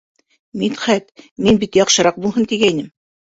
[0.61, 1.11] Мидхәт,
[1.49, 2.91] мин бит яҡшыраҡ булһын, тигәйнем...